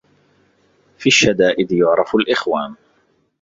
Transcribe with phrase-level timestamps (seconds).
[0.97, 2.75] في الشدائد يعرف الإخوان